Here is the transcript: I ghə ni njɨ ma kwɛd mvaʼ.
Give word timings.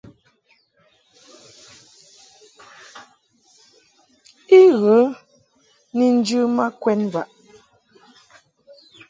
I 4.59 4.61
ghə 4.79 4.99
ni 5.97 6.05
njɨ 6.17 6.39
ma 6.55 6.65
kwɛd 6.81 6.99
mvaʼ. 7.07 7.29